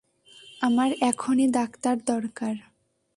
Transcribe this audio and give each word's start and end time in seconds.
আমার 0.61 0.89
এখনই 1.01 1.47
ডাক্তার 1.51 1.95
দরকার। 2.05 2.55